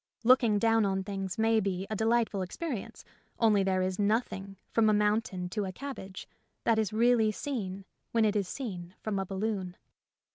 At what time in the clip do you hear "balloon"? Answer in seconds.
9.27-9.77